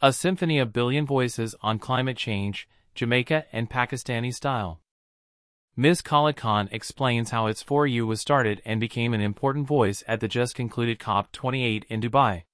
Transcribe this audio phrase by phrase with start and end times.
[0.00, 4.80] A symphony of billion voices on climate change, Jamaica and Pakistani style.
[5.74, 6.02] Ms.
[6.02, 10.28] Khalid Khan explains how its 4U was started and became an important voice at the
[10.28, 12.44] just concluded COP28 in Dubai.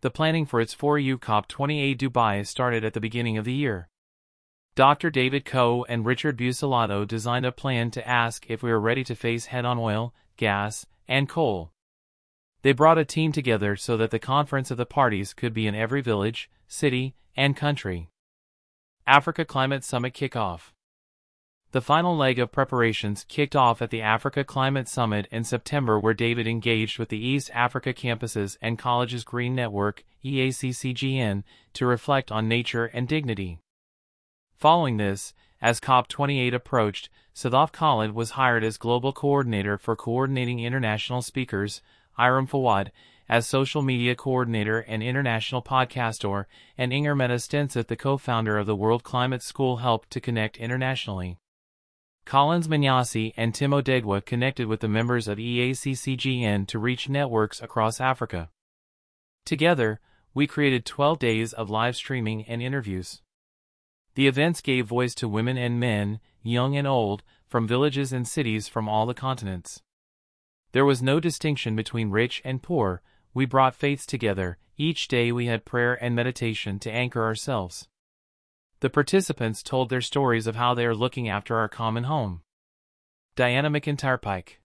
[0.00, 3.88] The planning for its 4U COP28 Dubai started at the beginning of the year.
[4.74, 5.10] Dr.
[5.10, 9.14] David Coe and Richard Buccellato designed a plan to ask if we are ready to
[9.14, 11.70] face head-on oil, gas, and coal.
[12.62, 15.74] They brought a team together so that the conference of the parties could be in
[15.74, 18.08] every village, city, and country.
[19.06, 20.72] Africa Climate Summit Kickoff
[21.70, 26.14] The final leg of preparations kicked off at the Africa Climate Summit in September where
[26.14, 31.44] David engaged with the East Africa campuses and colleges Green Network, EACCGN,
[31.74, 33.60] to reflect on nature and dignity.
[34.56, 35.32] Following this,
[35.62, 41.80] as COP28 approached, Sadaf Khalid was hired as global coordinator for coordinating international speakers,
[42.18, 42.90] Iram Fawad,
[43.28, 46.46] as social media coordinator and international podcaster,
[46.76, 51.38] and Inger Meta Stenseth, the co-founder of the World Climate School, helped to connect internationally.
[52.24, 58.00] Collins Manyasi and Tim Odegwa connected with the members of EACCGN to reach networks across
[58.00, 58.50] Africa.
[59.46, 60.00] Together,
[60.34, 63.22] we created 12 days of live streaming and interviews.
[64.14, 68.68] The events gave voice to women and men, young and old, from villages and cities
[68.68, 69.82] from all the continents.
[70.72, 73.02] There was no distinction between rich and poor,
[73.32, 77.88] we brought faiths together, each day we had prayer and meditation to anchor ourselves.
[78.80, 82.42] The participants told their stories of how they are looking after our common home.
[83.34, 84.60] Diana McIntyre Pike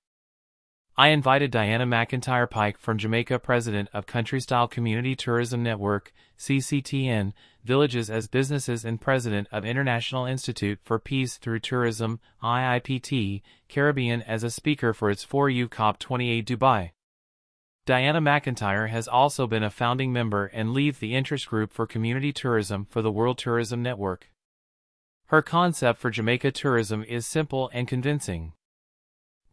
[0.96, 7.34] I invited Diana McIntyre Pike from Jamaica, president of Country Style Community Tourism Network, CCTN,
[7.64, 14.44] Villages as Businesses and president of International Institute for Peace Through Tourism, IIPT, Caribbean as
[14.44, 16.92] a speaker for its 4U COP28 Dubai.
[17.88, 22.32] Diana McIntyre has also been a founding member and lead the interest group for community
[22.32, 24.30] tourism for the World Tourism Network.
[25.26, 28.54] Her concept for Jamaica tourism is simple and convincing.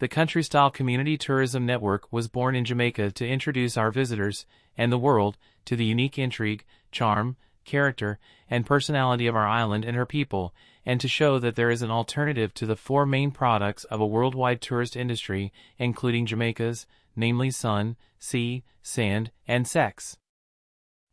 [0.00, 4.90] The Country Style Community Tourism Network was born in Jamaica to introduce our visitors and
[4.90, 5.36] the world
[5.66, 7.36] to the unique intrigue, charm,
[7.66, 10.54] character, and personality of our island and her people,
[10.86, 14.06] and to show that there is an alternative to the four main products of a
[14.06, 20.16] worldwide tourist industry, including Jamaica's, namely sun, sea, sand, and sex.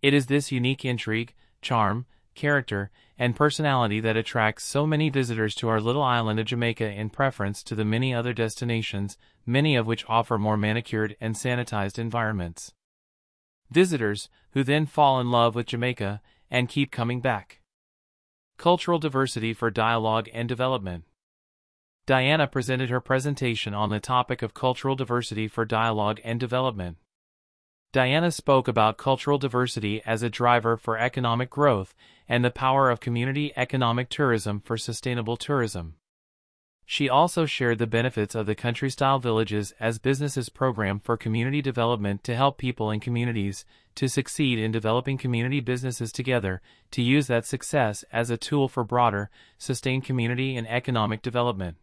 [0.02, 2.06] It is this unique intrigue, charm,
[2.38, 2.90] character,
[3.20, 7.62] and personality that attracts so many visitors to our little island of Jamaica in preference
[7.64, 12.74] to the many other destinations, many of which offer more manicured and sanitized environments.
[13.70, 17.60] Visitors, who then fall in love with Jamaica and keep coming back.
[18.58, 21.04] Cultural diversity for dialogue and development.
[22.06, 26.98] Diana presented her presentation on the topic of cultural diversity for dialogue and development.
[27.94, 31.96] Diana spoke about cultural diversity as a driver for economic growth
[32.28, 35.96] and the power of community economic tourism for sustainable tourism.
[36.86, 41.62] She also shared the benefits of the Country Style Villages as businesses program for community
[41.62, 43.66] development to help people in communities
[43.96, 46.62] to succeed in developing community businesses together,
[46.92, 51.78] to use that success as a tool for broader, sustained community and economic development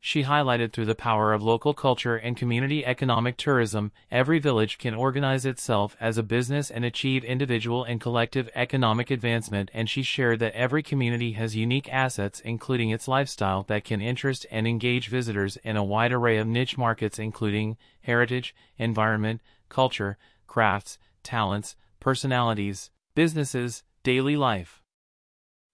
[0.00, 4.94] she highlighted through the power of local culture and community economic tourism, every village can
[4.94, 10.38] organize itself as a business and achieve individual and collective economic advancement and she shared
[10.38, 15.58] that every community has unique assets including its lifestyle that can interest and engage visitors
[15.58, 20.16] in a wide array of niche markets including heritage, environment, culture,
[20.46, 24.82] crafts, talents, personalities, businesses, daily life.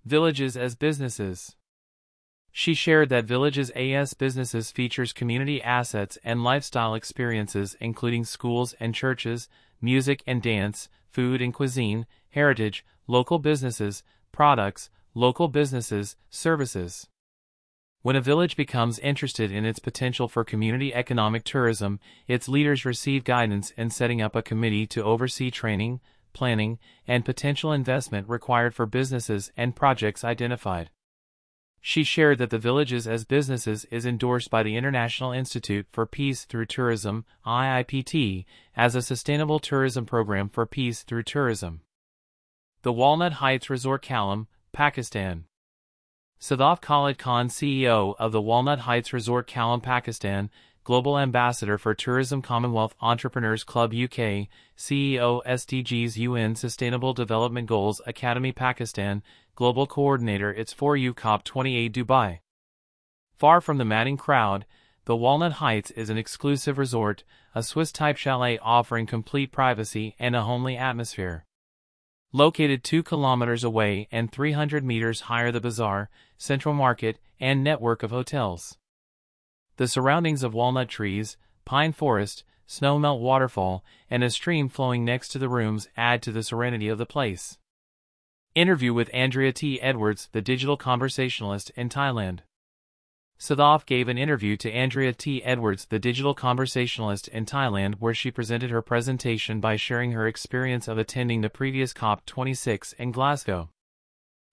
[0.05, 1.55] Villages as businesses.
[2.59, 8.95] She shared that Villages AS Businesses features community assets and lifestyle experiences including schools and
[8.95, 9.51] churches,
[9.83, 14.03] music and dance, food and cuisine, heritage, local businesses,
[14.33, 17.07] products, local businesses, services.
[18.01, 23.23] When a village becomes interested in its potential for community economic tourism, its leaders receive
[23.23, 26.01] guidance in setting up a committee to oversee training,
[26.33, 30.89] planning, and potential investment required for businesses and projects identified.
[31.89, 36.45] She shared that the Villages as Businesses is endorsed by the International Institute for Peace
[36.45, 38.45] Through Tourism, IIPT,
[38.77, 41.83] as a sustainable tourism program for peace through tourism.
[42.83, 45.45] The Walnut Heights Resort Kalam, Pakistan.
[46.41, 50.51] Sadaf Khalid Khan CEO of the Walnut Heights Resort Kalam, Pakistan,
[50.87, 54.47] Global Ambassador for Tourism Commonwealth Entrepreneurs Club UK,
[54.79, 59.21] CEO SDGs UN Sustainable Development Goals Academy Pakistan,
[59.57, 62.39] Global Coordinator its 4U COP28 Dubai.
[63.37, 64.65] Far from the madding crowd,
[65.07, 70.45] the Walnut Heights is an exclusive resort, a Swiss-type chalet offering complete privacy and a
[70.45, 71.47] homely atmosphere.
[72.33, 78.13] Located 2 kilometers away and 300 meters higher the bazaar, central market, and network of
[78.13, 78.79] hotels.
[79.77, 85.39] The surroundings of walnut trees, pine forest, snowmelt waterfall, and a stream flowing next to
[85.39, 87.59] the rooms add to the serenity of the place.
[88.55, 89.81] Interview with Andrea T.
[89.83, 92.41] Edwards, the digital conversationalist in Thailand.
[93.39, 95.45] Sadaf gave an interview to Andrea T.
[95.45, 100.89] Edwards, the digital conversationalist in Thailand, where she presented her presentation by sharing her experience
[100.89, 103.69] of attending the previous COP26 in Glasgow.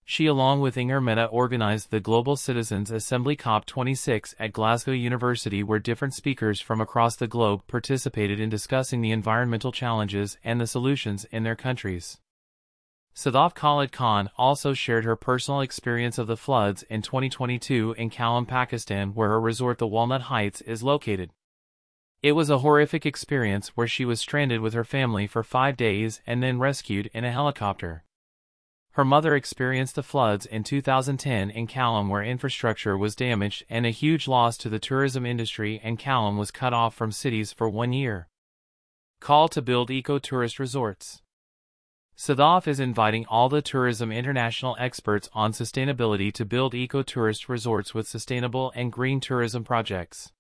[0.06, 5.80] She along with Inger Mehta organized the Global Citizens Assembly COP26 at Glasgow University where
[5.80, 11.26] different speakers from across the globe participated in discussing the environmental challenges and the solutions
[11.32, 12.20] in their countries.
[13.16, 18.48] Sadaf Khalid Khan also shared her personal experience of the floods in 2022 in Kalam,
[18.48, 21.30] Pakistan where her resort the Walnut Heights is located.
[22.22, 26.22] It was a horrific experience where she was stranded with her family for five days
[26.26, 28.04] and then rescued in a helicopter.
[28.94, 33.90] Her mother experienced the floods in 2010 in Kalam where infrastructure was damaged and a
[33.90, 37.92] huge loss to the tourism industry and Kalam was cut off from cities for one
[37.92, 38.28] year.
[39.20, 41.24] Call to build eco-tourist resorts.
[42.16, 48.08] Sadaf is inviting all the Tourism International experts on sustainability to build eco-tourist resorts with
[48.08, 50.32] sustainable and green tourism projects.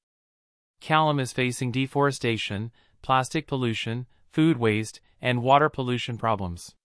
[0.80, 2.72] Kalam is facing deforestation,
[3.02, 6.76] plastic pollution, food waste, and water pollution problems.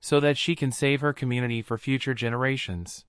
[0.00, 3.04] So that she can save her community for future generations.